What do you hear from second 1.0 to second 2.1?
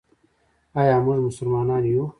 موږ مسلمانان یو؟